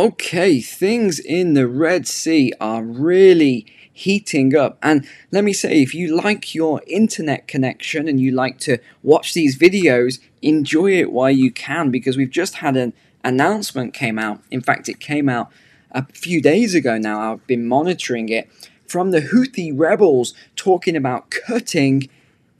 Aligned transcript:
Okay, 0.00 0.62
things 0.62 1.18
in 1.18 1.52
the 1.52 1.68
Red 1.68 2.06
Sea 2.06 2.54
are 2.58 2.82
really 2.82 3.66
heating 3.92 4.56
up. 4.56 4.78
And 4.82 5.06
let 5.30 5.44
me 5.44 5.52
say, 5.52 5.82
if 5.82 5.94
you 5.94 6.16
like 6.16 6.54
your 6.54 6.80
internet 6.86 7.46
connection 7.46 8.08
and 8.08 8.18
you 8.18 8.30
like 8.32 8.58
to 8.60 8.78
watch 9.02 9.34
these 9.34 9.58
videos, 9.58 10.18
enjoy 10.40 10.92
it 10.92 11.12
while 11.12 11.30
you 11.30 11.50
can 11.50 11.90
because 11.90 12.16
we've 12.16 12.30
just 12.30 12.54
had 12.54 12.78
an 12.78 12.94
announcement 13.22 13.92
came 13.92 14.18
out. 14.18 14.40
In 14.50 14.62
fact, 14.62 14.88
it 14.88 15.00
came 15.00 15.28
out 15.28 15.52
a 15.92 16.06
few 16.06 16.40
days 16.40 16.74
ago 16.74 16.96
now. 16.96 17.34
I've 17.34 17.46
been 17.46 17.68
monitoring 17.68 18.30
it 18.30 18.50
from 18.86 19.10
the 19.10 19.20
Houthi 19.20 19.70
rebels 19.70 20.32
talking 20.56 20.96
about 20.96 21.30
cutting 21.30 22.08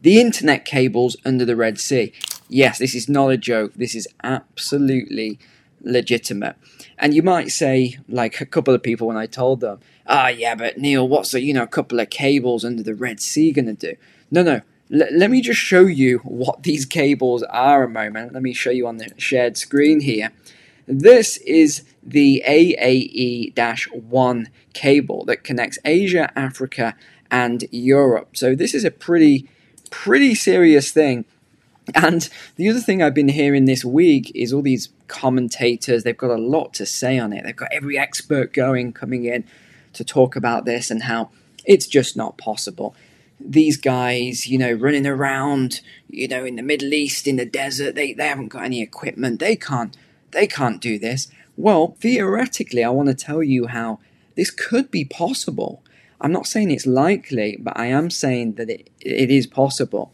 the 0.03 0.21
internet 0.21 0.67
cables 0.67 1.17
under 1.25 1.47
the 1.47 1.57
Red 1.57 1.81
Sea. 1.81 2.13
Yes, 2.51 2.79
this 2.79 2.95
is 2.95 3.09
not 3.09 3.29
a 3.29 3.39
joke. 3.39 3.73
This 3.77 3.95
is 3.95 4.07
absolutely 4.23 5.39
legitimate. 5.83 6.57
And 6.99 7.15
you 7.15 7.23
might 7.23 7.51
say, 7.51 7.99
like 8.09 8.41
a 8.41 8.47
couple 8.47 8.75
of 8.75 8.83
people 8.83 9.07
when 9.07 9.17
I 9.17 9.27
told 9.27 9.61
them, 9.61 9.81
ah, 10.07 10.25
oh, 10.25 10.29
yeah, 10.29 10.55
but 10.55 10.79
Neil, 10.79 11.07
what's 11.07 11.35
a, 11.35 11.41
you 11.41 11.55
know, 11.55 11.63
a 11.63 11.69
couple 11.69 12.01
of 12.01 12.11
cables 12.11 12.65
under 12.65 12.83
the 12.83 12.95
Red 12.95 13.21
Sea 13.21 13.53
to 13.53 13.73
do? 13.73 13.97
No, 14.31 14.43
no. 14.43 14.61
L- 14.93 15.09
let 15.13 15.31
me 15.31 15.41
just 15.41 15.61
show 15.61 15.83
you 15.83 16.19
what 16.19 16.63
these 16.63 16.85
cables 16.85 17.43
are 17.45 17.85
a 17.85 17.89
moment. 17.89 18.33
Let 18.33 18.43
me 18.43 18.53
show 18.53 18.71
you 18.71 18.87
on 18.87 18.99
the 18.99 19.11
shared 19.17 19.57
screen 19.57 20.01
here. 20.01 20.31
This 20.87 21.37
is 21.39 21.85
the 22.03 22.43
AAE 22.47 23.55
1 23.93 24.49
cable 24.73 25.25
that 25.27 25.45
connects 25.45 25.79
Asia, 25.85 26.37
Africa, 26.37 26.97
and 27.31 27.65
Europe. 27.71 28.37
So 28.37 28.55
this 28.55 28.75
is 28.75 28.85
a 28.85 28.91
pretty, 28.91 29.49
pretty 29.91 30.35
serious 30.35 30.91
thing. 30.91 31.25
And 31.95 32.29
the 32.57 32.69
other 32.69 32.81
thing 32.81 33.03
I've 33.03 33.15
been 33.15 33.29
hearing 33.29 33.65
this 33.65 33.85
week 33.85 34.31
is 34.35 34.53
all 34.53 34.63
these 34.63 34.89
commentators, 35.09 36.03
they've 36.03 36.17
got 36.17 36.31
a 36.31 36.41
lot 36.41 36.75
to 36.75 36.87
say 36.87 37.19
on 37.19 37.33
it. 37.33 37.45
They've 37.45 37.57
got 37.57 37.73
every 37.73 37.99
expert 37.99 38.53
going, 38.53 38.93
coming 38.93 39.25
in 39.25 39.45
to 39.93 40.05
talk 40.05 40.37
about 40.37 40.65
this 40.65 40.91
and 40.91 41.05
how 41.05 41.31
it's 41.65 41.87
just 41.87 42.17
not 42.17 42.39
possible. 42.39 42.95
These 43.39 43.77
guys, 43.77 44.47
you 44.47 44.59
know, 44.59 44.73
running 44.73 45.07
around, 45.07 45.81
you 46.09 46.29
know, 46.29 46.45
in 46.45 46.57
the 46.57 46.63
Middle 46.63 46.93
East, 46.93 47.27
in 47.27 47.37
the 47.37 47.47
desert, 47.47 47.95
they, 47.95 48.13
they 48.13 48.29
haven't 48.29 48.49
got 48.49 48.65
any 48.65 48.83
equipment. 48.83 49.41
They 49.41 49.57
can't 49.57 49.97
they 50.33 50.47
can't 50.47 50.81
do 50.81 50.99
this. 50.99 51.29
Well, 51.57 51.97
theoretically, 52.01 52.85
I 52.85 52.91
want 52.91 53.09
to 53.09 53.15
tell 53.15 53.43
you 53.43 53.67
how 53.67 53.99
this 54.37 54.51
could 54.51 54.91
be 54.91 55.05
possible. 55.05 55.83
I'm 56.21 56.33
not 56.33 56.47
saying 56.47 56.71
it's 56.71 56.87
likely, 56.87 57.57
but 57.59 57.79
I 57.79 57.87
am 57.87 58.11
saying 58.11 58.55
that 58.55 58.71
it, 58.71 58.91
it 59.01 59.31
is 59.31 59.47
possible. 59.47 60.13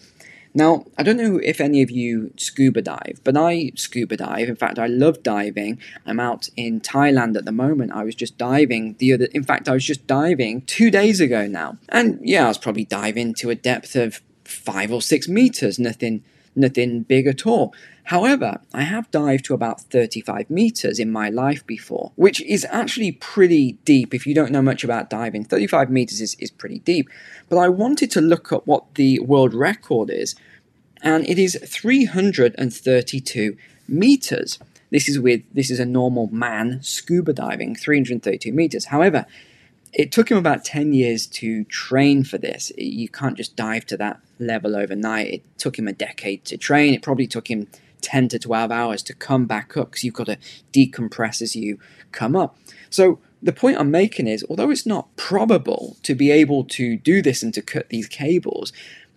Now, 0.56 0.86
I 0.96 1.02
don't 1.02 1.18
know 1.18 1.36
if 1.36 1.60
any 1.60 1.82
of 1.82 1.90
you 1.90 2.32
scuba 2.38 2.80
dive, 2.80 3.20
but 3.24 3.36
I 3.36 3.72
scuba 3.74 4.16
dive. 4.16 4.48
In 4.48 4.56
fact, 4.56 4.78
I 4.78 4.86
love 4.86 5.22
diving. 5.22 5.78
I'm 6.06 6.18
out 6.18 6.48
in 6.56 6.80
Thailand 6.80 7.36
at 7.36 7.44
the 7.44 7.52
moment. 7.52 7.92
I 7.92 8.04
was 8.04 8.14
just 8.14 8.38
diving 8.38 8.94
the 8.94 9.12
other, 9.12 9.26
in 9.26 9.44
fact, 9.44 9.68
I 9.68 9.74
was 9.74 9.84
just 9.84 10.06
diving 10.06 10.62
two 10.62 10.90
days 10.90 11.20
ago 11.20 11.46
now. 11.46 11.76
And 11.90 12.18
yeah, 12.22 12.46
I 12.46 12.48
was 12.48 12.56
probably 12.56 12.86
diving 12.86 13.34
to 13.34 13.50
a 13.50 13.54
depth 13.54 13.94
of 13.96 14.22
five 14.44 14.90
or 14.90 15.02
six 15.02 15.28
meters, 15.28 15.78
nothing, 15.78 16.24
nothing 16.54 17.02
big 17.02 17.26
at 17.26 17.46
all. 17.46 17.74
However, 18.06 18.60
I 18.72 18.82
have 18.82 19.10
dived 19.10 19.46
to 19.46 19.54
about 19.54 19.80
35 19.80 20.48
meters 20.48 21.00
in 21.00 21.10
my 21.10 21.28
life 21.28 21.66
before, 21.66 22.12
which 22.14 22.40
is 22.42 22.64
actually 22.70 23.10
pretty 23.10 23.72
deep 23.84 24.14
if 24.14 24.28
you 24.28 24.34
don't 24.34 24.52
know 24.52 24.62
much 24.62 24.84
about 24.84 25.10
diving. 25.10 25.42
35 25.42 25.90
meters 25.90 26.20
is, 26.20 26.36
is 26.38 26.52
pretty 26.52 26.78
deep. 26.78 27.10
But 27.48 27.56
I 27.56 27.68
wanted 27.68 28.12
to 28.12 28.20
look 28.20 28.52
up 28.52 28.64
what 28.64 28.94
the 28.94 29.18
world 29.18 29.54
record 29.54 30.08
is, 30.08 30.36
and 31.02 31.28
it 31.28 31.36
is 31.36 31.58
332 31.66 33.56
meters. 33.88 34.60
This 34.90 35.08
is 35.08 35.18
with 35.18 35.42
this 35.52 35.68
is 35.68 35.80
a 35.80 35.84
normal 35.84 36.28
man 36.28 36.80
scuba 36.84 37.32
diving, 37.32 37.74
332 37.74 38.52
meters. 38.52 38.84
However, 38.84 39.26
it 39.92 40.12
took 40.12 40.30
him 40.30 40.36
about 40.38 40.64
10 40.64 40.92
years 40.92 41.26
to 41.26 41.64
train 41.64 42.22
for 42.22 42.38
this. 42.38 42.70
You 42.78 43.08
can't 43.08 43.36
just 43.36 43.56
dive 43.56 43.84
to 43.86 43.96
that 43.96 44.20
level 44.38 44.76
overnight. 44.76 45.26
It 45.26 45.42
took 45.58 45.76
him 45.76 45.88
a 45.88 45.92
decade 45.92 46.44
to 46.44 46.56
train. 46.56 46.94
It 46.94 47.02
probably 47.02 47.26
took 47.26 47.50
him 47.50 47.66
10 48.00 48.28
to 48.28 48.38
12 48.38 48.70
hours 48.70 49.02
to 49.02 49.14
come 49.14 49.46
back 49.46 49.76
up 49.76 49.90
because 49.90 50.04
you've 50.04 50.14
got 50.14 50.26
to 50.26 50.38
decompress 50.72 51.42
as 51.42 51.56
you 51.56 51.78
come 52.12 52.36
up. 52.36 52.56
So 52.90 53.18
the 53.42 53.52
point 53.52 53.78
I'm 53.78 53.90
making 53.90 54.26
is, 54.26 54.44
although 54.48 54.70
it's 54.70 54.86
not 54.86 55.14
probable 55.16 55.96
to 56.02 56.14
be 56.14 56.30
able 56.30 56.64
to 56.64 56.96
do 56.96 57.22
this 57.22 57.42
and 57.42 57.52
to 57.54 57.62
cut 57.62 57.88
these 57.88 58.06
cables, 58.06 58.72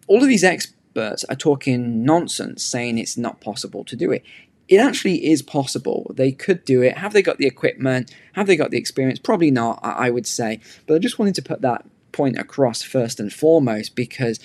all 0.07 0.21
of 0.21 0.27
these 0.27 0.43
experts 0.43 1.23
are 1.25 1.35
talking 1.35 2.03
nonsense 2.03 2.63
saying 2.63 2.97
it's 2.97 3.17
not 3.17 3.41
possible 3.41 3.83
to 3.85 3.95
do 3.95 4.11
it. 4.11 4.23
It 4.67 4.77
actually 4.77 5.25
is 5.25 5.41
possible. 5.41 6.11
They 6.13 6.31
could 6.31 6.63
do 6.63 6.81
it. 6.83 6.97
Have 6.97 7.13
they 7.13 7.23
got 7.23 7.37
the 7.37 7.47
equipment? 7.47 8.13
Have 8.33 8.45
they 8.45 8.55
got 8.55 8.69
the 8.69 8.77
experience? 8.77 9.17
Probably 9.17 9.49
not, 9.49 9.79
I 9.81 10.11
would 10.11 10.27
say. 10.27 10.59
But 10.85 10.95
I 10.95 10.99
just 10.99 11.17
wanted 11.17 11.35
to 11.35 11.41
put 11.41 11.61
that 11.61 11.85
point 12.11 12.37
across 12.37 12.83
first 12.83 13.19
and 13.19 13.33
foremost 13.33 13.95
because 13.95 14.39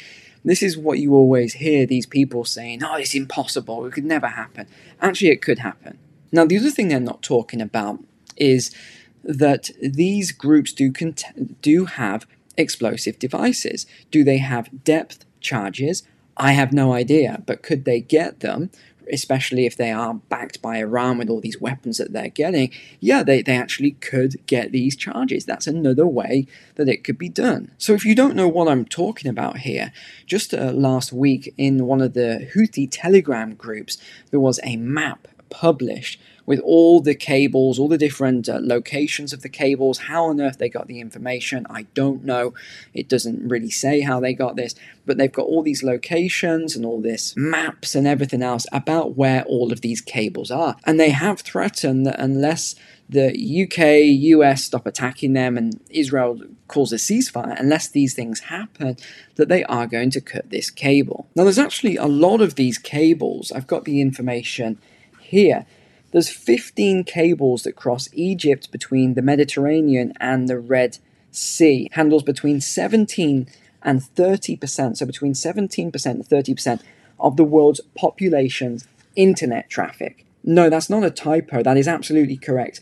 this 0.44 0.62
is 0.62 0.77
what 0.77 0.99
you 0.99 1.15
always 1.15 1.55
hear 1.55 1.87
these 1.87 2.06
people 2.06 2.44
saying, 2.44 2.82
oh, 2.84 2.97
it's 2.97 3.15
impossible, 3.15 3.87
it 3.87 3.93
could 3.93 4.05
never 4.05 4.28
happen. 4.28 4.66
Actually, 5.00 5.31
it 5.31 5.43
could 5.43 5.60
happen. 5.60 5.99
Now, 6.32 6.44
the 6.44 6.59
other 6.59 6.71
thing 6.71 6.88
they're 6.88 7.00
not 7.00 7.22
talking 7.22 7.60
about 7.60 8.00
is 8.37 8.75
that 9.22 9.71
these 9.81 10.32
groups 10.32 10.72
do, 10.72 10.93
cont- 10.93 11.60
do 11.62 11.87
have 11.87 12.27
explosive 12.56 13.19
devices. 13.19 13.87
Do 14.10 14.22
they 14.25 14.38
have 14.38 14.84
depth 14.84 15.25
charges? 15.41 16.03
I 16.37 16.53
have 16.53 16.72
no 16.72 16.93
idea, 16.93 17.43
but 17.47 17.62
could 17.62 17.84
they 17.84 18.00
get 18.00 18.41
them 18.41 18.71
especially 19.12 19.66
if 19.66 19.76
they 19.76 19.91
are 19.91 20.15
backed 20.15 20.62
by 20.62 20.78
Iran 20.78 21.19
with 21.19 21.28
all 21.28 21.41
these 21.41 21.60
weapons 21.60 21.98
that 21.98 22.12
they're 22.12 22.28
getting, 22.28 22.70
yeah, 23.00 23.22
they, 23.22 23.42
they 23.42 23.56
actually 23.56 23.92
could 23.92 24.44
get 24.47 24.72
these 24.72 24.97
charges. 24.97 25.44
That's 25.44 25.66
another 25.66 26.06
way 26.06 26.47
that 26.76 26.88
it 26.88 27.04
could 27.04 27.19
be 27.19 27.28
done. 27.28 27.70
So 27.78 27.93
if 27.93 28.04
you 28.04 28.14
don't 28.14 28.37
know 28.37 28.48
what 28.48 28.69
I'm 28.69 28.84
talking 28.84 29.31
about 29.31 29.59
here, 29.59 29.93
just 30.26 30.54
uh, 30.54 30.72
last 30.72 31.12
week 31.12 31.53
in 31.56 31.87
one 31.87 32.00
of 32.00 32.14
the 32.14 32.48
Houthi 32.54 32.88
Telegram 32.91 33.54
groups, 33.54 33.98
there 34.31 34.41
was 34.41 34.60
a 34.62 34.76
map 34.76 35.28
published 35.50 36.20
with 36.47 36.60
all 36.60 37.00
the 37.00 37.15
cables, 37.15 37.78
all 37.78 37.88
the 37.88 37.99
different 37.99 38.49
uh, 38.49 38.59
locations 38.60 39.32
of 39.32 39.43
the 39.43 39.49
cables, 39.49 39.99
how 39.99 40.27
on 40.27 40.41
earth 40.41 40.59
they 40.59 40.69
got 40.69 40.87
the 40.87 41.00
information, 41.00 41.66
I 41.71 41.82
don't 41.94 42.25
know. 42.25 42.55
It 42.93 43.09
doesn't 43.09 43.49
really 43.49 43.71
say 43.71 44.00
how 44.00 44.21
they 44.21 44.34
got 44.34 44.56
this, 44.56 44.75
but 45.06 45.16
they've 45.16 45.32
got 45.32 45.47
all 45.47 45.62
these 45.62 45.82
locations 45.82 46.77
and 46.77 46.84
all 46.84 47.00
this 47.00 47.34
maps 47.37 47.94
and 47.94 48.06
everything 48.06 48.43
else 48.43 48.66
about 48.72 49.16
where 49.16 49.43
all 49.44 49.72
of 49.72 49.81
these 49.81 50.00
cables 50.00 50.50
are. 50.50 50.77
And 50.84 51.00
they 51.00 51.10
have 51.10 51.41
threatened 51.41 52.06
that 52.06 52.21
unless 52.21 52.75
the 53.09 53.31
UK, 53.31 54.05
US 54.31 54.65
stop 54.65 54.87
attacking 54.87 55.34
them 55.34 55.59
and 55.59 55.81
Israel 55.91 56.41
calls 56.69 56.93
a 56.93 56.97
ceasefire, 56.97 57.59
unless 57.59 57.88
these 57.88 58.15
things 58.15 58.41
happen, 58.41 58.97
that 59.37 59.49
they 59.49 59.65
are 59.65 59.87
going 59.87 60.11
to 60.11 60.21
cut 60.21 60.50
this 60.50 60.71
cable. 60.71 61.28
Now, 61.34 61.44
there's 61.44 61.59
actually 61.59 61.97
a 61.97 62.06
lot 62.06 62.41
of 62.41 62.55
these 62.55 62.78
cables. 62.78 63.53
I've 63.53 63.66
got 63.66 63.84
the 63.84 64.00
information 64.00 64.78
here. 65.21 65.66
There's 66.14 66.30
15 66.30 67.02
cables 67.02 67.64
that 67.64 67.75
cross 67.75 68.08
Egypt 68.12 68.70
between 68.70 69.14
the 69.14 69.20
Mediterranean 69.20 70.12
and 70.20 70.48
the 70.48 70.60
Red 70.60 70.98
Sea, 71.32 71.88
handles 71.91 72.22
between 72.22 72.60
17 72.60 73.48
and 73.82 74.00
30%, 74.00 74.97
so 74.97 75.06
between 75.06 75.32
17% 75.32 76.06
and 76.06 76.25
30% 76.25 76.80
of 77.19 77.36
the 77.36 77.42
world's 77.42 77.80
population's 77.97 78.86
internet 79.16 79.69
traffic. 79.69 80.25
No, 80.44 80.70
that's 80.70 80.88
not 80.88 81.02
a 81.02 81.10
typo, 81.10 81.64
that 81.64 81.76
is 81.76 81.88
absolutely 81.88 82.36
correct. 82.36 82.81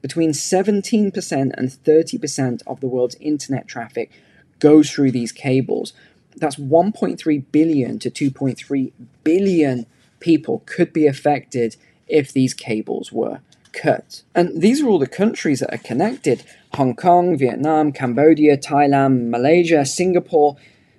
Between 0.00 0.32
17% 0.32 1.52
and 1.56 1.68
30% 1.68 2.62
of 2.66 2.80
the 2.80 2.88
world's 2.88 3.16
internet 3.20 3.68
traffic 3.68 4.10
goes 4.58 4.90
through 4.90 5.12
these 5.12 5.30
cables. 5.30 5.92
That's 6.34 6.56
1.3 6.56 7.44
billion 7.52 8.00
to 8.00 8.10
2.3 8.10 8.90
billion 9.22 9.86
people 10.18 10.64
could 10.66 10.92
be 10.92 11.06
affected 11.06 11.76
if 12.08 12.32
these 12.32 12.54
cables 12.54 13.12
were 13.12 13.40
cut. 13.72 14.22
And 14.34 14.60
these 14.60 14.82
are 14.82 14.88
all 14.88 14.98
the 14.98 15.06
countries 15.06 15.60
that 15.60 15.72
are 15.72 15.78
connected 15.78 16.44
Hong 16.74 16.94
Kong, 16.94 17.36
Vietnam, 17.36 17.92
Cambodia, 17.92 18.56
Thailand, 18.56 19.28
Malaysia, 19.28 19.84
Singapore, 19.84 20.56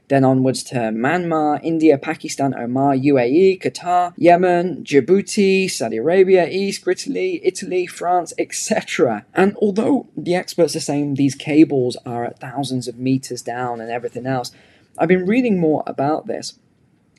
then 0.10 0.24
onwards 0.24 0.62
to 0.63 0.75
Myanmar, 0.75 1.60
India, 1.63 1.98
Pakistan, 1.98 2.54
Oman, 2.54 3.01
UAE, 3.01 3.60
Qatar, 3.60 4.13
Yemen, 4.16 4.83
Djibouti, 4.83 5.69
Saudi 5.72 5.98
Arabia, 5.98 6.48
East, 6.48 6.88
Italy, 6.88 7.42
Italy, 7.44 7.88
France, 7.88 8.33
etc. 8.38 9.25
And 9.33 9.56
although 9.60 10.07
the 10.16 10.36
experts 10.36 10.75
are 10.75 10.81
saying 10.81 11.16
these 11.16 11.36
cables 11.36 11.98
are 12.06 12.25
at 12.25 12.39
thousands 12.39 12.88
of 12.88 13.00
meters 13.00 13.42
down 13.42 13.81
and 13.81 13.89
everything 13.89 14.27
else, 14.27 14.51
I've 14.98 15.10
been 15.10 15.25
reading 15.25 15.60
more 15.60 15.83
about 15.88 16.27
this. 16.27 16.60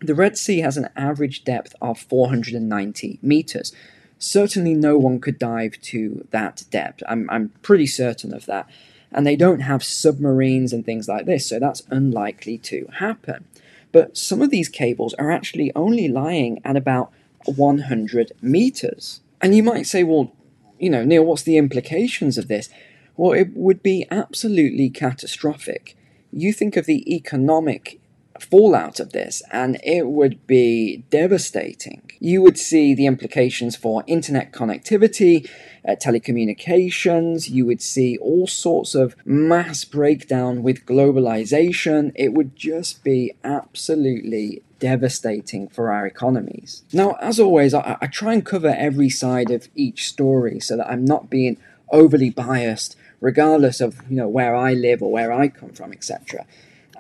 The 0.05 0.15
Red 0.15 0.37
Sea 0.37 0.61
has 0.61 0.77
an 0.77 0.89
average 0.97 1.45
depth 1.45 1.75
of 1.81 1.99
490 1.99 3.19
meters. 3.23 3.73
Certainly, 4.19 4.75
no 4.75 4.97
one 4.97 5.21
could 5.21 5.39
dive 5.39 5.81
to 5.83 6.27
that 6.31 6.65
depth. 6.71 7.03
I'm, 7.09 7.29
I'm 7.31 7.51
pretty 7.62 7.87
certain 7.87 8.33
of 8.33 8.47
that. 8.47 8.69
And 9.11 9.27
they 9.27 9.37
don't 9.37 9.61
have 9.61 9.85
submarines 9.85 10.73
and 10.73 10.85
things 10.85 11.09
like 11.09 11.27
this, 11.27 11.49
so 11.49 11.59
that's 11.59 11.83
unlikely 11.91 12.59
to 12.59 12.89
happen. 12.99 13.45
But 13.93 14.17
some 14.17 14.43
of 14.43 14.51
these 14.51 14.69
cables 14.69 15.15
are 15.15 15.31
actually 15.31 15.71
only 15.77 16.09
lying 16.09 16.61
at 16.65 16.77
about 16.77 17.12
100 17.45 18.33
meters. 18.41 19.21
And 19.41 19.55
you 19.55 19.62
might 19.62 19.87
say, 19.87 20.03
well, 20.03 20.33
you 20.79 20.91
know, 20.91 21.05
Neil, 21.05 21.25
what's 21.25 21.43
the 21.43 21.59
implications 21.59 22.37
of 22.37 22.49
this? 22.49 22.69
Well, 23.17 23.33
it 23.33 23.51
would 23.55 23.83
be 23.83 24.06
absolutely 24.11 24.91
catastrophic. 24.91 25.97
You 26.33 26.53
think 26.53 26.77
of 26.77 26.87
the 26.87 27.15
economic 27.15 28.01
fallout 28.40 29.00
of 29.00 29.12
this, 29.12 29.42
and 29.52 29.78
it 29.84 30.08
would 30.08 30.46
be 30.46 31.04
devastating. 31.10 32.02
You 32.20 32.42
would 32.42 32.58
see 32.58 32.94
the 32.94 33.06
implications 33.06 33.76
for 33.76 34.04
internet 34.06 34.52
connectivity, 34.52 35.48
uh, 35.86 35.92
telecommunications, 35.92 37.50
you 37.50 37.66
would 37.66 37.82
see 37.82 38.16
all 38.19 38.46
sorts 38.46 38.94
of 38.94 39.14
mass 39.25 39.84
breakdown 39.84 40.62
with 40.62 40.86
globalization. 40.86 42.12
It 42.14 42.32
would 42.32 42.56
just 42.56 43.04
be 43.04 43.34
absolutely 43.44 44.62
devastating 44.78 45.69
for 45.69 45.92
our 45.92 46.06
economies. 46.06 46.82
Now, 46.92 47.16
as 47.20 47.38
always, 47.38 47.75
I, 47.75 47.96
I 48.00 48.06
try 48.06 48.32
and 48.32 48.44
cover 48.44 48.75
every 48.76 49.10
side 49.10 49.50
of 49.50 49.69
each 49.75 50.08
story 50.08 50.60
so 50.60 50.76
that 50.76 50.90
I'm 50.90 51.04
not 51.04 51.31
being 51.31 51.58
overly 51.90 52.31
biased 52.31 52.96
regardless 53.20 53.81
of 53.81 54.02
you 54.10 54.16
know 54.16 54.28
where 54.28 54.54
I 54.54 54.75
live 54.75 55.02
or 55.02 55.10
where 55.10 55.32
I 55.32 55.48
come 55.48 55.70
from, 55.70 55.92
etc. 55.92 56.44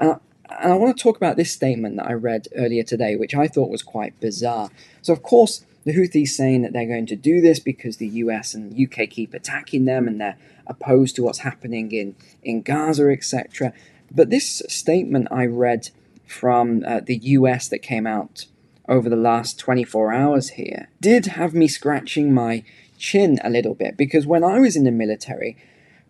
And 0.00 0.18
and 0.60 0.72
I 0.72 0.76
want 0.76 0.96
to 0.96 1.02
talk 1.02 1.16
about 1.16 1.36
this 1.36 1.52
statement 1.52 1.96
that 1.96 2.06
I 2.06 2.12
read 2.12 2.48
earlier 2.56 2.82
today, 2.82 3.16
which 3.16 3.34
I 3.34 3.48
thought 3.48 3.70
was 3.70 3.82
quite 3.82 4.18
bizarre. 4.20 4.70
So, 5.02 5.12
of 5.12 5.22
course, 5.22 5.64
the 5.84 5.92
Houthis 5.92 6.28
saying 6.28 6.62
that 6.62 6.72
they're 6.72 6.86
going 6.86 7.06
to 7.06 7.16
do 7.16 7.40
this 7.40 7.60
because 7.60 7.98
the 7.98 8.08
US 8.08 8.54
and 8.54 8.72
UK 8.74 9.08
keep 9.10 9.34
attacking 9.34 9.84
them 9.84 10.08
and 10.08 10.20
they're 10.20 10.38
opposed 10.66 11.16
to 11.16 11.22
what's 11.22 11.40
happening 11.40 11.92
in, 11.92 12.16
in 12.42 12.62
Gaza, 12.62 13.10
etc. 13.10 13.72
But 14.10 14.30
this 14.30 14.62
statement 14.68 15.28
I 15.30 15.46
read 15.46 15.90
from 16.26 16.84
uh, 16.86 17.00
the 17.00 17.16
US 17.16 17.68
that 17.68 17.80
came 17.80 18.06
out 18.06 18.46
over 18.88 19.08
the 19.08 19.16
last 19.16 19.58
24 19.58 20.12
hours 20.12 20.50
here 20.50 20.88
did 21.00 21.26
have 21.26 21.54
me 21.54 21.68
scratching 21.68 22.32
my 22.32 22.64
chin 22.98 23.38
a 23.42 23.50
little 23.50 23.74
bit 23.74 23.96
because 23.96 24.26
when 24.26 24.44
I 24.44 24.58
was 24.60 24.76
in 24.76 24.84
the 24.84 24.90
military, 24.90 25.56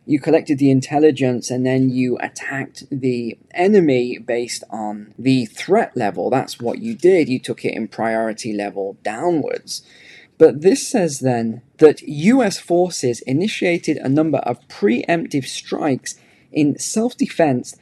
you 0.07 0.21
collected 0.21 0.59
the 0.59 0.71
intelligence 0.71 1.51
and 1.51 1.65
then 1.65 1.89
you 1.89 2.19
attacked 2.19 2.85
the 2.91 3.39
enemy 3.53 4.19
based 4.19 4.63
on 4.71 5.15
the 5.19 5.47
threat 5.47 5.97
level. 5.97 6.29
That's 6.29 6.61
what 6.61 6.79
you 6.81 6.95
did. 6.95 7.29
You 7.29 7.39
took 7.39 7.65
it 7.65 7.75
in 7.75 7.89
priority 7.89 8.53
level 8.53 8.99
downwards. 9.03 9.83
But 10.37 10.63
this 10.63 10.87
says 10.87 11.21
then 11.21 11.63
that 11.79 12.03
US 12.03 12.59
forces 12.59 13.21
initiated 13.23 13.97
a 13.99 14.09
number 14.09 14.39
of 14.39 14.67
preemptive 14.69 15.47
strikes 15.47 16.17
in 16.53 16.79
self 16.79 17.17
defense 17.17 17.77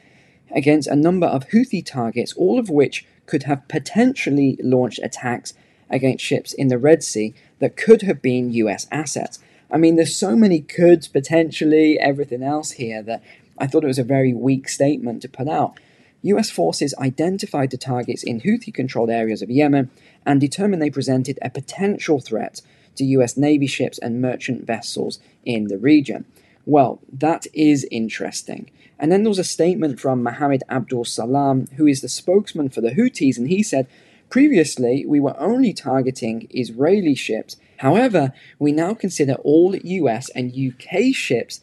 against 0.54 0.88
a 0.88 0.96
number 0.96 1.26
of 1.26 1.48
Houthi 1.48 1.84
targets, 1.84 2.34
all 2.34 2.58
of 2.58 2.68
which 2.68 3.06
could 3.26 3.44
have 3.44 3.66
potentially 3.68 4.58
launched 4.62 5.00
attacks 5.02 5.54
against 5.90 6.25
ships 6.25 6.52
in 6.52 6.68
the 6.68 6.78
Red 6.78 7.02
Sea 7.02 7.34
that 7.58 7.76
could 7.76 8.02
have 8.02 8.22
been 8.22 8.52
US 8.52 8.86
assets. 8.90 9.38
I 9.72 9.78
mean, 9.78 9.96
there's 9.96 10.14
so 10.14 10.36
many 10.36 10.60
coulds, 10.60 11.08
potentially, 11.08 11.98
everything 11.98 12.42
else 12.42 12.72
here 12.72 13.02
that 13.02 13.22
I 13.58 13.66
thought 13.66 13.84
it 13.84 13.88
was 13.88 13.98
a 13.98 14.04
very 14.04 14.34
weak 14.34 14.69
statement 14.69 15.22
to 15.22 15.28
put 15.28 15.48
out. 15.48 15.80
US 16.22 16.50
forces 16.50 16.94
identified 16.98 17.70
the 17.70 17.78
targets 17.78 18.22
in 18.22 18.42
Houthi 18.42 18.72
controlled 18.72 19.10
areas 19.10 19.40
of 19.40 19.50
Yemen 19.50 19.90
and 20.26 20.40
determined 20.40 20.82
they 20.82 20.90
presented 20.90 21.38
a 21.40 21.50
potential 21.50 22.20
threat 22.20 22.60
to 22.96 23.04
US 23.04 23.36
Navy 23.36 23.66
ships 23.66 23.98
and 23.98 24.20
merchant 24.20 24.66
vessels 24.66 25.19
in 25.44 25.69
the 25.69 25.78
region. 25.78 26.26
Well, 26.66 27.00
that 27.10 27.46
is 27.54 27.88
interesting. 27.90 28.70
And 28.98 29.10
then 29.10 29.22
there 29.25 29.30
was 29.30 29.38
a 29.38 29.44
statement 29.44 29.98
from 29.98 30.22
Mohammed 30.22 30.62
Abdul 30.68 31.06
Salam, 31.06 31.66
who 31.76 31.86
is 31.86 32.02
the 32.02 32.08
spokesman 32.08 32.68
for 32.68 32.82
the 32.82 32.90
Houthis, 32.90 33.36
and 33.36 33.48
he 33.48 33.62
said, 33.62 33.88
Previously, 34.28 35.04
we 35.06 35.18
were 35.18 35.38
only 35.40 35.72
targeting 35.72 36.46
Israeli 36.50 37.14
ships 37.14 37.56
However, 37.82 38.32
we 38.61 38.70
now 38.70 38.94
consider 38.94 39.34
all 39.43 39.75
US 39.75 40.29
and 40.37 40.55
UK 40.56 41.12
ships 41.12 41.61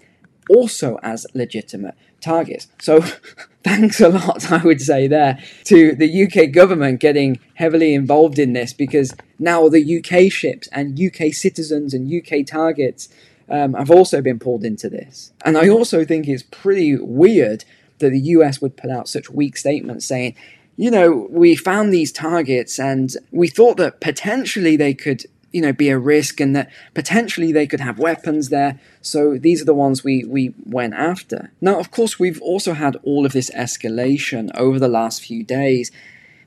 also 0.50 1.00
as 1.02 1.26
legitimate 1.34 1.96
targets. 2.20 2.68
So, 2.82 3.00
thanks 3.64 4.02
a 4.02 4.10
lot, 4.10 4.52
I 4.52 4.58
would 4.58 4.82
say, 4.82 5.08
there 5.08 5.40
to 5.64 5.96
the 5.96 6.24
UK 6.24 6.52
government 6.52 7.00
getting 7.00 7.40
heavily 7.54 7.94
involved 7.94 8.38
in 8.38 8.52
this 8.52 8.74
because 8.74 9.16
now 9.40 9.70
the 9.70 10.00
UK 10.00 10.30
ships 10.30 10.68
and 10.74 11.00
UK 11.00 11.34
citizens 11.34 11.94
and 11.94 12.12
UK 12.14 12.46
targets 12.46 13.08
um, 13.50 13.74
have 13.76 13.90
also 13.90 14.22
been 14.22 14.40
pulled 14.40 14.66
into 14.66 14.90
this. 14.90 15.32
And 15.46 15.58
I 15.58 15.70
also 15.70 16.04
think 16.04 16.28
it's 16.28 16.44
pretty 16.44 16.98
weird 16.98 17.64
that 18.00 18.10
the 18.10 18.20
US 18.36 18.62
would 18.62 18.76
put 18.76 18.92
out 18.92 19.08
such 19.08 19.30
weak 19.30 19.56
statements 19.56 20.06
saying, 20.06 20.36
you 20.76 20.92
know, 20.92 21.30
we 21.30 21.56
found 21.56 21.94
these 21.94 22.12
targets 22.12 22.78
and 22.78 23.14
we 23.32 23.48
thought 23.48 23.78
that 23.78 24.02
potentially 24.02 24.76
they 24.76 24.94
could 24.94 25.24
you 25.52 25.62
know 25.62 25.74
be 25.74 25.90
a 25.90 25.98
risk 25.98 26.40
and 26.40 26.56
that 26.56 26.70
potentially 26.94 27.52
they 27.52 27.68
could 27.68 27.80
have 27.80 28.00
weapons 28.00 28.50
there 28.50 28.80
so 29.02 29.38
these 29.38 29.62
are 29.62 29.66
the 29.66 29.74
ones 29.74 30.04
we 30.04 30.24
we 30.26 30.54
went 30.66 30.94
after 30.94 31.52
now 31.62 31.80
of 31.80 31.92
course 31.92 32.20
we've 32.20 32.42
also 32.42 32.74
had 32.74 32.96
all 33.04 33.26
of 33.26 33.34
this 33.34 33.50
escalation 33.52 34.50
over 34.56 34.80
the 34.80 34.88
last 34.88 35.22
few 35.22 35.44
days 35.44 35.92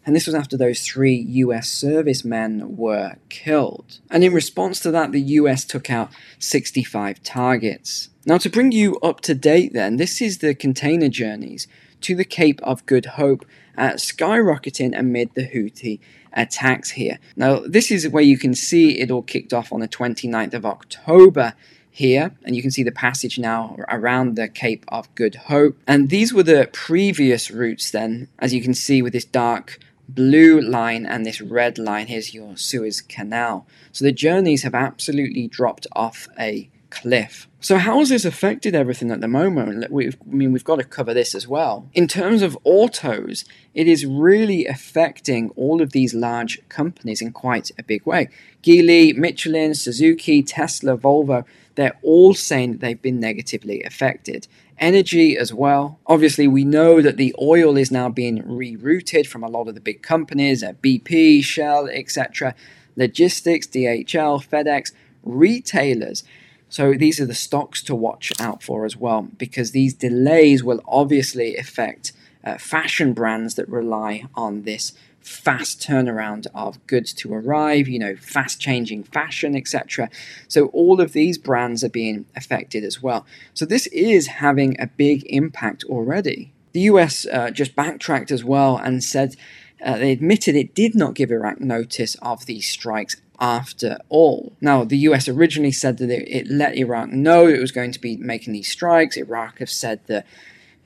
and 0.05 0.17
this 0.17 0.27
was 0.27 0.35
after 0.35 0.57
those 0.57 0.81
three 0.81 1.15
US 1.15 1.69
servicemen 1.69 2.77
were 2.77 3.17
killed. 3.29 4.01
And 4.11 4.25
in 4.25 4.33
response 4.33 4.81
to 4.81 4.91
that, 4.91 5.13
the 5.13 5.21
US 5.21 5.65
took 5.65 5.91
out 5.91 6.11
65 6.39 7.23
targets. 7.23 8.09
Now, 8.27 8.39
to 8.39 8.51
bring 8.51 8.73
you 8.73 8.99
up 9.01 9.21
to 9.23 9.35
date, 9.35 9.73
then, 9.73 9.97
this 9.97 10.21
is 10.21 10.39
the 10.39 10.55
container 10.55 11.09
journeys 11.09 11.67
to 12.03 12.15
the 12.15 12.25
Cape 12.25 12.61
of 12.63 12.85
Good 12.87 13.07
Hope, 13.07 13.45
uh, 13.77 13.93
skyrocketing 13.93 14.99
amid 14.99 15.35
the 15.35 15.47
Houthi 15.49 16.01
attacks 16.33 16.91
here. 16.91 17.19
Now, 17.37 17.61
this 17.61 17.91
is 17.91 18.09
where 18.09 18.23
you 18.23 18.39
can 18.39 18.55
see 18.55 19.01
it 19.01 19.11
all 19.11 19.23
kicked 19.23 19.53
off 19.53 19.73
on 19.73 19.81
the 19.81 19.89
29th 19.89 20.55
of 20.55 20.67
October 20.67 21.55
here, 21.91 22.33
and 22.45 22.57
you 22.57 22.63
can 22.63 22.71
see 22.71 22.83
the 22.83 22.93
passage 22.93 23.39
now 23.39 23.77
around 23.89 24.37
the 24.37 24.49
Cape 24.49 24.85
of 24.89 25.15
Good 25.15 25.35
Hope. 25.35 25.77
And 25.87 26.09
these 26.09 26.33
were 26.33 26.43
the 26.43 26.69
previous 26.73 27.51
routes, 27.51 27.91
then, 27.91 28.29
as 28.39 28.55
you 28.55 28.63
can 28.63 28.75
see 28.75 29.03
with 29.03 29.13
this 29.13 29.27
dark 29.27 29.79
blue 30.09 30.61
line 30.61 31.07
and 31.07 31.25
this 31.25 31.41
red 31.41 31.79
line. 31.79 32.07
Here's 32.07 32.35
your 32.35 32.57
Suez 32.57 33.01
Canal. 33.01 33.67
So 33.93 34.05
the 34.05 34.13
journeys 34.13 34.63
have 34.63 34.75
absolutely 34.75 35.49
dropped 35.49 35.87
off 35.93 36.29
a 36.39 36.71
cliff. 36.93 37.49
So 37.61 37.79
how 37.79 38.01
has 38.01 38.11
this 38.11 38.25
affected 38.25 38.75
everything 38.75 39.11
at 39.11 39.23
the 39.23 39.29
moment? 39.29 39.91
We've, 39.91 40.17
I 40.21 40.35
mean, 40.35 40.53
we've 40.53 40.65
got 40.65 40.77
to 40.77 40.85
cover 40.85 41.15
this 41.15 41.35
as 41.35 41.49
well. 41.49 41.89
In 41.95 42.07
terms 42.07 42.43
of 42.43 42.59
autos, 42.65 43.45
it 43.73 43.89
is 43.89 44.05
really 44.05 44.67
affecting 44.67 45.51
all 45.51 45.81
of 45.81 45.93
these 45.93 46.13
large 46.13 46.61
companies 46.69 47.23
in 47.23 47.33
quite 47.33 47.71
a 47.79 47.83
big 47.83 48.05
way. 48.05 48.29
Geely, 48.63 49.17
Michelin, 49.17 49.75
Suzuki, 49.75 50.43
Tesla, 50.43 50.99
Volvo, 50.99 51.45
they're 51.77 51.99
all 52.03 52.35
saying 52.35 52.73
that 52.73 52.81
they've 52.81 53.01
been 53.01 53.21
negatively 53.21 53.83
affected. 53.85 54.47
Energy 54.77 55.39
as 55.39 55.55
well. 55.55 55.99
Obviously, 56.07 56.47
we 56.47 56.65
know 56.65 57.01
that 57.01 57.17
the 57.17 57.35
oil 57.41 57.79
is 57.79 57.91
now 57.91 58.11
being 58.11 58.43
rerouted 58.43 59.27
from 59.27 59.43
a 59.43 59.49
lot 59.49 59.69
of 59.69 59.75
the 59.75 59.81
big 59.81 60.03
companies, 60.03 60.63
uh, 60.63 60.73
BP, 60.83 61.43
Shell, 61.43 61.89
etc. 61.89 62.55
Logistics, 62.97 63.67
DHL, 63.67 64.47
FedEx, 64.47 64.93
retailers 65.23 66.25
so 66.73 66.95
these 66.95 67.21
are 67.21 67.27
the 67.27 67.35
stocks 67.35 67.83
to 67.83 67.95
watch 67.95 68.33
out 68.41 68.63
for 68.63 68.87
as 68.87 68.97
well, 68.97 69.29
because 69.37 69.73
these 69.73 69.93
delays 69.93 70.65
will 70.65 70.81
obviously 70.89 71.55
affect 71.55 72.13
uh, 72.43 72.57
fashion 72.57 73.13
brands 73.13 73.57
that 73.57 73.69
rely 73.69 74.25
on 74.35 74.63
this 74.63 74.95
fast 75.21 75.83
turnaround 75.83 76.47
of 76.55 76.85
goods 76.87 77.13
to 77.13 77.35
arrive, 77.35 77.89
you 77.89 77.99
know, 77.99 78.17
fast 78.17 78.59
changing 78.59 79.05
fashion, 79.05 79.55
etc. 79.55 80.09
So 80.49 80.69
all 80.69 80.99
of 81.03 81.13
these 81.13 81.37
brands 81.37 81.85
are 81.85 81.91
being 81.91 82.25
affected 82.35 82.85
as 82.85 83.03
well. 83.03 83.27
So 83.53 83.67
this 83.67 83.87
is 83.89 84.27
having 84.27 84.81
a 84.81 84.87
big 84.87 85.27
impact 85.27 85.85
already. 85.85 86.55
The 86.73 86.81
US 86.93 87.27
uh, 87.27 87.51
just 87.51 87.77
backtracked 87.77 88.31
as 88.31 88.45
well 88.45 88.79
and 88.79 89.05
said 89.05 89.37
uh, 89.85 89.99
they 89.99 90.13
admitted 90.13 90.57
it 90.57 90.75
did 90.75 90.95
not 90.95 91.13
give 91.13 91.31
Iraq 91.31 91.61
notice 91.61 92.15
of 92.23 92.47
these 92.47 92.67
strikes 92.67 93.21
after 93.43 93.99
all. 94.09 94.53
Now, 94.61 94.85
the 94.85 94.99
US 94.99 95.29
originally 95.29 95.73
said 95.73 95.99
that 95.99 96.11
it, 96.11 96.29
it 96.29 96.47
let 96.49 96.77
Iraq 96.77 97.11
know 97.11 97.49
it 97.49 97.61
was 97.61 97.73
going 97.73 97.91
to 97.91 98.01
be 98.01 98.17
making 98.17 98.53
these 98.53 98.71
strikes. 98.71 99.17
Iraq 99.17 99.59
have 99.59 99.69
said 99.69 100.01
that 100.07 100.25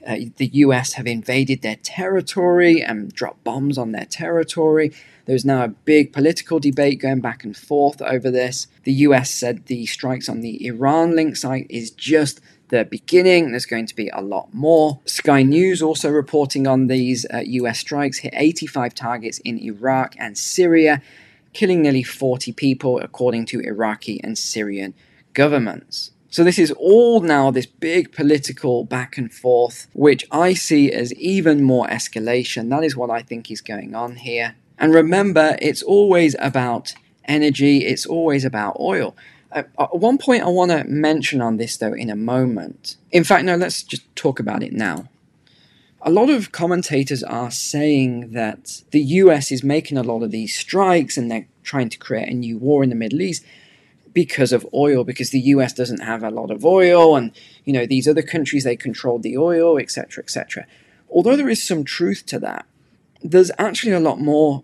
uh, 0.06 0.16
the 0.38 0.50
US 0.54 0.94
have 0.94 1.06
invaded 1.06 1.60
their 1.60 1.76
territory 1.76 2.82
and 2.82 3.12
dropped 3.12 3.44
bombs 3.44 3.76
on 3.76 3.92
their 3.92 4.06
territory. 4.06 4.90
There's 5.26 5.44
now 5.44 5.64
a 5.64 5.68
big 5.68 6.14
political 6.14 6.58
debate 6.58 6.98
going 6.98 7.20
back 7.20 7.44
and 7.44 7.54
forth 7.54 8.00
over 8.00 8.30
this. 8.30 8.68
The 8.84 8.92
US 8.92 9.30
said 9.30 9.66
the 9.66 9.84
strikes 9.84 10.28
on 10.28 10.40
the 10.40 10.66
Iran 10.66 11.14
link 11.14 11.36
site 11.36 11.66
is 11.68 11.90
just 11.90 12.40
the 12.68 12.84
beginning. 12.84 13.50
There's 13.50 13.66
going 13.66 13.86
to 13.86 13.94
be 13.94 14.08
a 14.08 14.22
lot 14.22 14.54
more. 14.54 15.00
Sky 15.04 15.42
News 15.42 15.82
also 15.82 16.08
reporting 16.08 16.66
on 16.66 16.86
these 16.86 17.26
uh, 17.34 17.42
US 17.44 17.80
strikes 17.80 18.18
hit 18.18 18.32
85 18.34 18.94
targets 18.94 19.40
in 19.40 19.58
Iraq 19.58 20.14
and 20.18 20.38
Syria 20.38 21.02
killing 21.56 21.80
nearly 21.80 22.02
40 22.02 22.52
people, 22.52 23.00
according 23.00 23.46
to 23.46 23.60
Iraqi 23.60 24.20
and 24.22 24.36
Syrian 24.36 24.92
governments. 25.32 26.10
So, 26.28 26.44
this 26.44 26.58
is 26.58 26.70
all 26.72 27.20
now 27.20 27.50
this 27.50 27.64
big 27.64 28.12
political 28.12 28.84
back 28.84 29.16
and 29.16 29.32
forth, 29.32 29.86
which 29.94 30.26
I 30.30 30.52
see 30.52 30.92
as 30.92 31.14
even 31.14 31.62
more 31.62 31.86
escalation. 31.86 32.68
That 32.68 32.84
is 32.84 32.94
what 32.94 33.08
I 33.08 33.22
think 33.22 33.50
is 33.50 33.62
going 33.62 33.94
on 33.94 34.16
here. 34.16 34.56
And 34.78 34.92
remember, 34.92 35.56
it's 35.62 35.82
always 35.82 36.36
about 36.38 36.92
energy, 37.24 37.86
it's 37.86 38.04
always 38.04 38.44
about 38.44 38.76
oil. 38.78 39.16
Uh, 39.50 39.62
at 39.78 39.96
one 39.96 40.18
point, 40.18 40.42
I 40.42 40.48
want 40.48 40.72
to 40.72 40.84
mention 40.84 41.40
on 41.40 41.56
this 41.56 41.78
though 41.78 41.94
in 41.94 42.10
a 42.10 42.16
moment. 42.16 42.96
In 43.12 43.24
fact, 43.24 43.46
no, 43.46 43.56
let's 43.56 43.82
just 43.82 44.04
talk 44.14 44.38
about 44.38 44.62
it 44.62 44.74
now. 44.74 45.08
A 46.06 46.10
lot 46.10 46.30
of 46.30 46.52
commentators 46.52 47.24
are 47.24 47.50
saying 47.50 48.30
that 48.30 48.82
the 48.92 49.00
US 49.00 49.50
is 49.50 49.64
making 49.64 49.98
a 49.98 50.04
lot 50.04 50.22
of 50.22 50.30
these 50.30 50.54
strikes 50.54 51.16
and 51.16 51.28
they're 51.28 51.48
trying 51.64 51.88
to 51.88 51.98
create 51.98 52.28
a 52.28 52.32
new 52.32 52.58
war 52.58 52.84
in 52.84 52.90
the 52.90 52.94
Middle 52.94 53.20
East 53.20 53.44
because 54.12 54.52
of 54.52 54.64
oil, 54.72 55.02
because 55.02 55.30
the 55.30 55.40
US 55.40 55.72
doesn't 55.72 56.04
have 56.04 56.22
a 56.22 56.30
lot 56.30 56.52
of 56.52 56.64
oil, 56.64 57.16
and 57.16 57.32
you 57.64 57.72
know 57.72 57.86
these 57.86 58.06
other 58.06 58.22
countries 58.22 58.62
they 58.62 58.76
control 58.76 59.18
the 59.18 59.36
oil, 59.36 59.78
etc., 59.78 60.22
etc. 60.22 60.64
Although 61.10 61.34
there 61.34 61.48
is 61.48 61.60
some 61.60 61.82
truth 61.82 62.24
to 62.26 62.38
that, 62.38 62.66
there's 63.20 63.50
actually 63.58 63.92
a 63.92 63.98
lot 63.98 64.20
more 64.20 64.62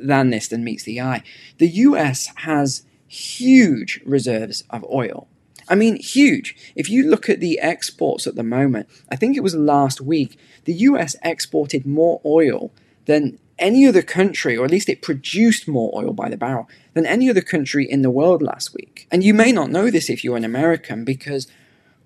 than 0.00 0.30
this 0.30 0.46
than 0.46 0.62
meets 0.62 0.84
the 0.84 1.00
eye. 1.00 1.24
The 1.58 1.70
US 1.88 2.28
has 2.36 2.84
huge 3.08 4.00
reserves 4.06 4.62
of 4.70 4.84
oil. 4.84 5.26
I 5.68 5.74
mean, 5.74 5.96
huge. 5.96 6.56
If 6.74 6.88
you 6.88 7.08
look 7.08 7.28
at 7.28 7.40
the 7.40 7.58
exports 7.58 8.26
at 8.26 8.34
the 8.34 8.42
moment, 8.42 8.88
I 9.10 9.16
think 9.16 9.36
it 9.36 9.42
was 9.42 9.54
last 9.54 10.00
week, 10.00 10.38
the 10.64 10.74
US 10.74 11.16
exported 11.22 11.86
more 11.86 12.20
oil 12.24 12.70
than 13.06 13.38
any 13.58 13.86
other 13.86 14.02
country, 14.02 14.56
or 14.56 14.64
at 14.64 14.70
least 14.70 14.88
it 14.88 15.02
produced 15.02 15.68
more 15.68 15.90
oil 15.94 16.12
by 16.12 16.28
the 16.28 16.36
barrel 16.36 16.68
than 16.94 17.06
any 17.06 17.30
other 17.30 17.40
country 17.40 17.88
in 17.88 18.02
the 18.02 18.10
world 18.10 18.42
last 18.42 18.74
week. 18.74 19.06
And 19.10 19.22
you 19.22 19.34
may 19.34 19.52
not 19.52 19.70
know 19.70 19.90
this 19.90 20.10
if 20.10 20.24
you're 20.24 20.36
an 20.36 20.44
American, 20.44 21.04
because 21.04 21.46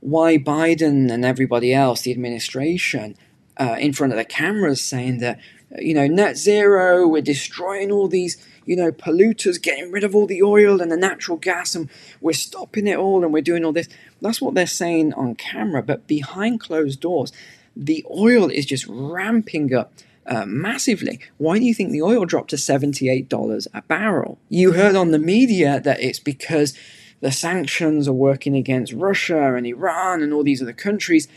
why 0.00 0.38
Biden 0.38 1.10
and 1.10 1.24
everybody 1.24 1.72
else, 1.72 2.02
the 2.02 2.12
administration, 2.12 3.16
uh, 3.56 3.76
in 3.80 3.92
front 3.92 4.12
of 4.12 4.18
the 4.18 4.24
cameras 4.24 4.82
saying 4.82 5.18
that, 5.18 5.40
you 5.78 5.94
know, 5.94 6.06
net 6.06 6.36
zero, 6.36 7.06
we're 7.06 7.22
destroying 7.22 7.90
all 7.90 8.08
these 8.08 8.36
you 8.68 8.76
know, 8.76 8.92
polluters, 8.92 9.60
getting 9.60 9.90
rid 9.90 10.04
of 10.04 10.14
all 10.14 10.26
the 10.26 10.42
oil 10.42 10.82
and 10.82 10.92
the 10.92 10.96
natural 10.96 11.38
gas, 11.38 11.74
and 11.74 11.88
we're 12.20 12.34
stopping 12.34 12.86
it 12.86 12.98
all 12.98 13.24
and 13.24 13.32
we're 13.32 13.40
doing 13.40 13.64
all 13.64 13.72
this. 13.72 13.88
That's 14.20 14.42
what 14.42 14.52
they're 14.54 14.66
saying 14.66 15.14
on 15.14 15.36
camera, 15.36 15.82
but 15.82 16.06
behind 16.06 16.60
closed 16.60 17.00
doors, 17.00 17.32
the 17.74 18.04
oil 18.10 18.50
is 18.50 18.66
just 18.66 18.86
ramping 18.86 19.74
up. 19.74 19.92
Uh, 20.26 20.44
massively. 20.44 21.18
Why 21.38 21.58
do 21.58 21.64
you 21.64 21.72
think 21.72 21.90
the 21.90 22.02
oil 22.02 22.26
dropped 22.26 22.50
to 22.50 22.56
$78 22.56 23.66
a 23.72 23.80
barrel? 23.80 24.38
You 24.50 24.72
heard 24.72 24.94
on 24.94 25.10
the 25.10 25.18
media 25.18 25.80
that 25.80 26.02
it's 26.02 26.18
because 26.18 26.76
the 27.22 27.32
sanctions 27.32 28.06
are 28.06 28.12
working 28.12 28.54
against 28.54 28.92
Russia 28.92 29.54
and 29.54 29.66
Iran 29.66 30.22
and 30.22 30.34
all 30.34 30.44
these 30.44 30.60
other 30.60 30.74
countries, 30.74 31.28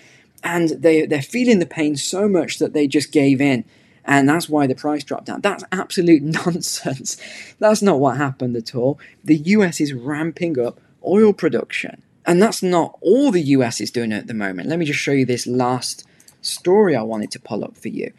and 0.43 0.71
they, 0.71 1.05
they're 1.05 1.21
feeling 1.21 1.59
the 1.59 1.65
pain 1.65 1.95
so 1.95 2.27
much 2.27 2.59
that 2.59 2.73
they 2.73 2.85
just 2.85 3.13
gave 3.13 3.39
in 3.39 3.63
and 4.05 4.27
that's 4.27 4.49
why 4.49 4.67
the 4.67 4.75
price 4.75 5.03
dropped 5.03 5.25
down. 5.25 5.41
That's 5.41 5.63
absolute 5.71 6.21
nonsense. 6.45 7.17
That's 7.59 7.81
not 7.81 7.99
what 7.99 8.17
happened 8.17 8.55
at 8.55 8.75
all. 8.75 8.99
The 9.23 9.37
US 9.37 9.79
is 9.79 9.93
ramping 9.93 10.59
up 10.59 10.79
oil 11.05 11.33
production. 11.33 12.01
And 12.25 12.41
that's 12.41 12.61
not 12.61 12.97
all 13.01 13.31
the 13.31 13.41
US 13.41 13.81
is 13.81 13.91
doing 13.91 14.13
at 14.13 14.27
the 14.27 14.33
moment. 14.33 14.69
Let 14.69 14.79
me 14.79 14.85
just 14.85 14.99
show 14.99 15.11
you 15.11 15.25
this 15.25 15.47
last 15.47 16.05
story 16.41 16.95
I 16.95 17.01
wanted 17.01 17.31
to 17.31 17.39
pull 17.39 17.63
up 17.63 17.75
for 17.75 17.89
you. 17.89 18.11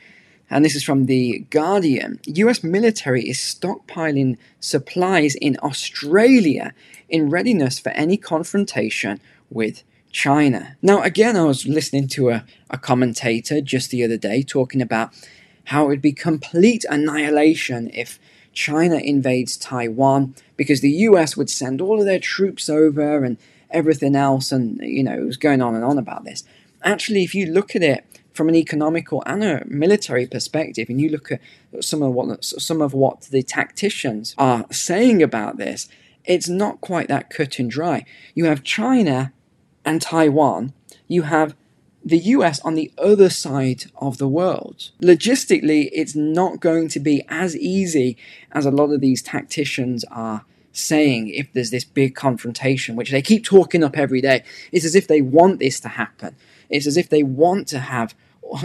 And 0.50 0.64
this 0.64 0.74
is 0.74 0.84
from 0.84 1.06
The 1.06 1.46
Guardian. 1.50 2.20
US 2.26 2.62
military 2.62 3.22
is 3.22 3.38
stockpiling 3.38 4.36
supplies 4.60 5.34
in 5.36 5.56
Australia 5.62 6.74
in 7.08 7.30
readiness 7.30 7.78
for 7.78 7.90
any 7.90 8.16
confrontation 8.16 9.20
with 9.50 9.82
China. 10.10 10.76
Now, 10.82 11.00
again, 11.02 11.36
I 11.36 11.44
was 11.44 11.66
listening 11.66 12.06
to 12.08 12.30
a, 12.30 12.44
a 12.68 12.76
commentator 12.76 13.62
just 13.62 13.90
the 13.90 14.04
other 14.04 14.18
day 14.18 14.42
talking 14.42 14.82
about 14.82 15.10
how 15.64 15.84
it 15.84 15.88
would 15.88 16.02
be 16.02 16.12
complete 16.12 16.84
annihilation 16.88 17.90
if 17.94 18.18
China 18.52 18.96
invades 18.96 19.56
Taiwan 19.56 20.34
because 20.56 20.80
the 20.80 20.90
US 20.90 21.36
would 21.36 21.50
send 21.50 21.80
all 21.80 21.98
of 22.00 22.06
their 22.06 22.18
troops 22.18 22.68
over 22.68 23.24
and 23.24 23.38
everything 23.70 24.14
else, 24.14 24.52
and 24.52 24.78
you 24.82 25.02
know, 25.02 25.14
it 25.14 25.24
was 25.24 25.36
going 25.36 25.62
on 25.62 25.74
and 25.74 25.84
on 25.84 25.98
about 25.98 26.24
this. 26.24 26.44
Actually, 26.84 27.22
if 27.22 27.34
you 27.34 27.46
look 27.46 27.74
at 27.74 27.82
it 27.82 28.04
from 28.34 28.48
an 28.48 28.54
economical 28.54 29.22
and 29.26 29.42
a 29.44 29.64
military 29.66 30.26
perspective, 30.26 30.88
and 30.88 31.00
you 31.00 31.08
look 31.08 31.32
at 31.32 31.40
some 31.80 32.02
of 32.02 32.12
what 32.12 32.44
some 32.44 32.82
of 32.82 32.92
what 32.92 33.22
the 33.22 33.42
tacticians 33.42 34.34
are 34.38 34.66
saying 34.70 35.22
about 35.22 35.56
this, 35.56 35.88
it's 36.24 36.48
not 36.48 36.80
quite 36.80 37.08
that 37.08 37.30
cut 37.30 37.58
and 37.58 37.70
dry. 37.70 38.04
You 38.34 38.44
have 38.46 38.62
China 38.62 39.32
and 39.84 40.00
Taiwan. 40.00 40.72
You 41.08 41.22
have 41.22 41.54
the 42.04 42.18
US 42.18 42.60
on 42.60 42.74
the 42.74 42.90
other 42.98 43.30
side 43.30 43.84
of 43.96 44.18
the 44.18 44.28
world. 44.28 44.90
Logistically, 45.00 45.88
it's 45.92 46.14
not 46.14 46.60
going 46.60 46.88
to 46.88 47.00
be 47.00 47.24
as 47.28 47.56
easy 47.56 48.16
as 48.52 48.66
a 48.66 48.70
lot 48.70 48.90
of 48.90 49.00
these 49.00 49.22
tacticians 49.22 50.04
are 50.10 50.44
saying 50.72 51.28
if 51.28 51.52
there's 51.52 51.70
this 51.70 51.84
big 51.84 52.14
confrontation, 52.14 52.96
which 52.96 53.10
they 53.10 53.22
keep 53.22 53.44
talking 53.44 53.84
up 53.84 53.96
every 53.96 54.20
day. 54.20 54.42
It's 54.72 54.84
as 54.84 54.94
if 54.94 55.06
they 55.06 55.20
want 55.20 55.58
this 55.58 55.78
to 55.80 55.88
happen. 55.88 56.34
It's 56.70 56.86
as 56.86 56.96
if 56.96 57.08
they 57.08 57.22
want 57.22 57.68
to 57.68 57.78
have 57.78 58.14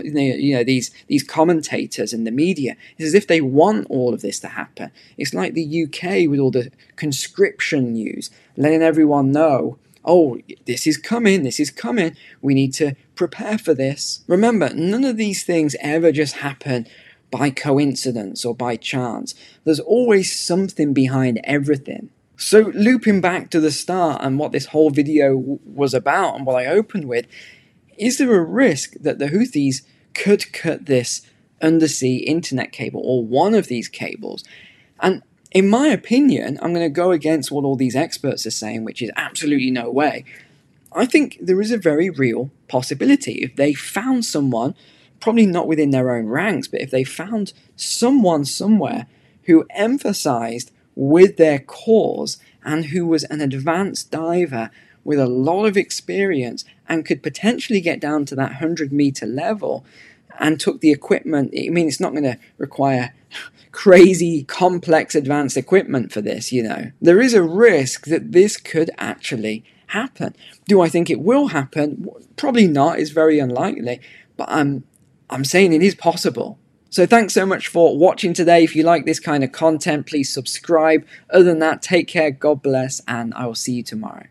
you 0.03 0.55
know 0.55 0.63
these 0.63 0.91
these 1.07 1.23
commentators 1.23 2.11
and 2.11 2.27
the 2.27 2.31
media 2.31 2.75
it's 2.97 3.07
as 3.07 3.13
if 3.13 3.27
they 3.27 3.39
want 3.39 3.87
all 3.89 4.13
of 4.13 4.21
this 4.21 4.39
to 4.39 4.47
happen 4.47 4.91
it's 5.17 5.33
like 5.33 5.53
the 5.53 5.83
UK 5.83 6.29
with 6.29 6.39
all 6.39 6.51
the 6.51 6.71
conscription 6.95 7.93
news 7.93 8.29
letting 8.57 8.81
everyone 8.81 9.31
know 9.31 9.77
oh, 10.07 10.39
this 10.65 10.87
is 10.87 10.97
coming, 10.97 11.43
this 11.43 11.59
is 11.59 11.69
coming, 11.69 12.15
we 12.41 12.53
need 12.53 12.73
to 12.75 12.95
prepare 13.15 13.57
for 13.57 13.73
this. 13.73 14.23
Remember, 14.27 14.73
none 14.73 15.03
of 15.03 15.17
these 15.17 15.43
things 15.43 15.75
ever 15.81 16.11
just 16.11 16.37
happen 16.37 16.87
by 17.29 17.49
coincidence 17.49 18.45
or 18.45 18.55
by 18.55 18.77
chance. 18.77 19.35
There's 19.65 19.81
always 19.81 20.33
something 20.33 20.93
behind 20.93 21.41
everything. 21.43 22.09
So, 22.37 22.71
looping 22.73 23.19
back 23.19 23.49
to 23.49 23.59
the 23.59 23.71
start 23.71 24.21
and 24.23 24.39
what 24.39 24.51
this 24.51 24.67
whole 24.67 24.91
video 24.91 25.35
w- 25.35 25.59
was 25.65 25.93
about 25.93 26.35
and 26.35 26.45
what 26.45 26.55
I 26.55 26.67
opened 26.67 27.05
with, 27.05 27.25
is 27.97 28.17
there 28.17 28.33
a 28.35 28.43
risk 28.43 28.93
that 29.01 29.17
the 29.19 29.27
Houthis 29.27 29.81
could 30.13 30.53
cut 30.53 30.85
this 30.85 31.23
undersea 31.61 32.17
internet 32.17 32.71
cable 32.71 33.01
or 33.03 33.25
one 33.25 33.55
of 33.55 33.67
these 33.67 33.89
cables? 33.89 34.43
And 34.99 35.23
in 35.51 35.69
my 35.69 35.87
opinion, 35.87 36.59
I'm 36.61 36.73
going 36.73 36.85
to 36.85 36.89
go 36.89 37.11
against 37.11 37.51
what 37.51 37.63
all 37.63 37.75
these 37.75 37.95
experts 37.95 38.45
are 38.45 38.51
saying, 38.51 38.83
which 38.83 39.01
is 39.01 39.11
absolutely 39.15 39.71
no 39.71 39.89
way. 39.89 40.25
I 40.93 41.05
think 41.05 41.37
there 41.41 41.61
is 41.61 41.71
a 41.71 41.77
very 41.77 42.09
real 42.09 42.49
possibility. 42.67 43.33
If 43.33 43.55
they 43.55 43.73
found 43.73 44.25
someone, 44.25 44.75
probably 45.19 45.45
not 45.45 45.67
within 45.67 45.91
their 45.91 46.15
own 46.15 46.27
ranks, 46.27 46.67
but 46.67 46.81
if 46.81 46.91
they 46.91 47.03
found 47.03 47.53
someone 47.75 48.45
somewhere 48.45 49.07
who 49.43 49.65
emphasized 49.69 50.71
with 50.95 51.37
their 51.37 51.59
cause 51.59 52.37
and 52.63 52.85
who 52.85 53.05
was 53.05 53.23
an 53.25 53.41
advanced 53.41 54.11
diver 54.11 54.69
with 55.03 55.19
a 55.19 55.27
lot 55.27 55.65
of 55.65 55.77
experience 55.77 56.65
and 56.89 57.05
could 57.05 57.23
potentially 57.23 57.79
get 57.79 57.99
down 57.99 58.25
to 58.25 58.35
that 58.35 58.51
100 58.51 58.91
meter 58.91 59.25
level 59.25 59.85
and 60.39 60.59
took 60.59 60.81
the 60.81 60.91
equipment, 60.91 61.53
I 61.57 61.69
mean, 61.69 61.87
it's 61.87 61.99
not 61.99 62.11
going 62.11 62.23
to 62.23 62.37
require 62.57 63.13
crazy, 63.71 64.43
complex, 64.43 65.13
advanced 65.15 65.57
equipment 65.57 66.11
for 66.11 66.21
this, 66.21 66.51
you 66.51 66.63
know. 66.63 66.91
There 67.01 67.21
is 67.21 67.33
a 67.33 67.43
risk 67.43 68.05
that 68.07 68.31
this 68.31 68.57
could 68.57 68.89
actually 68.97 69.63
happen. 69.87 70.35
Do 70.67 70.81
I 70.81 70.89
think 70.89 71.09
it 71.09 71.19
will 71.19 71.47
happen? 71.47 72.07
Probably 72.35 72.67
not, 72.67 72.99
it's 72.99 73.11
very 73.11 73.39
unlikely, 73.39 73.99
but 74.35 74.49
I'm, 74.49 74.83
I'm 75.29 75.45
saying 75.45 75.73
it 75.73 75.83
is 75.83 75.95
possible. 75.95 76.57
So 76.89 77.05
thanks 77.05 77.33
so 77.33 77.45
much 77.45 77.67
for 77.67 77.97
watching 77.97 78.33
today. 78.33 78.63
If 78.63 78.75
you 78.75 78.83
like 78.83 79.05
this 79.05 79.19
kind 79.19 79.43
of 79.43 79.51
content, 79.51 80.07
please 80.07 80.33
subscribe. 80.33 81.05
Other 81.29 81.43
than 81.43 81.59
that, 81.59 81.81
take 81.81 82.07
care, 82.07 82.31
God 82.31 82.61
bless, 82.61 83.01
and 83.07 83.33
I 83.33 83.45
will 83.45 83.55
see 83.55 83.73
you 83.73 83.83
tomorrow. 83.83 84.25